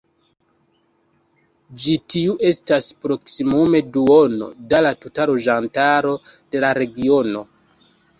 Ĉi 1.83 1.97
tiu 2.13 2.31
estas 2.49 2.87
proksimume 3.05 3.81
duono 3.97 4.47
da 4.71 4.79
la 4.87 4.95
tuta 5.03 5.27
loĝantaro 5.33 6.15
de 6.57 6.65
la 6.65 6.73
regiono. 6.79 7.45